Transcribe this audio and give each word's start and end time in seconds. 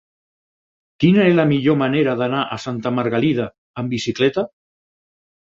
Quina 1.03 1.27
és 1.31 1.35
la 1.39 1.45
millor 1.51 1.77
manera 1.81 2.15
d'anar 2.23 2.41
a 2.57 2.57
Santa 2.65 2.93
Margalida 3.01 3.47
amb 3.83 3.95
bicicleta? 3.99 4.49